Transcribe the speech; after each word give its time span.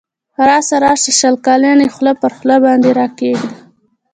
راسه 0.47 0.75
راسه 0.85 1.11
شل 1.19 1.35
کلنی 1.45 1.87
خوله 1.93 2.13
پر 2.21 2.31
خوله 2.37 2.57
باندی 2.63 2.91
را 2.97 3.07
کښېږده 3.17 3.49